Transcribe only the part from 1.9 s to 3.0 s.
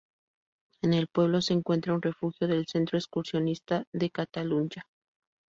un refugio del centro